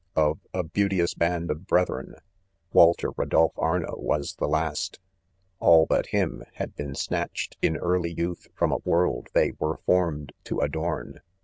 Of 0.15 0.39
"a 0.51 0.63
beauteous 0.63 1.13
band 1.13 1.51
of 1.51 1.67
brethren," 1.67 2.15
"Walter 2.73 3.11
Rodolph 3.15 3.53
Arno 3.55 3.93
was 3.97 4.33
the 4.33 4.47
last. 4.47 4.99
All 5.59 5.85
but 5.85 6.07
Min, 6.11 6.41
had 6.55 6.75
been 6.75 6.95
saatched 6.95 7.55
in 7.61 7.77
early 7.77 8.11
youth 8.13 8.47
from 8.55 8.71
a 8.71 8.79
worid 8.83 9.27
they 9.33 9.51
were 9.59 9.77
formed 9.85 10.33
to 10.45 10.59
adorn 10.59 11.21